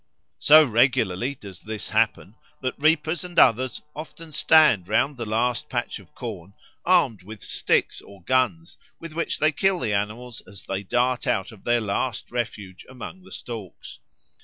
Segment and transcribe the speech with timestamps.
[0.39, 5.99] So regularly does this happen that reapers and others often stand round the last patch
[5.99, 10.81] of corn armed with sticks or guns, with which they kill the animals as they
[10.81, 13.99] dart out of their last refuge among the stalks.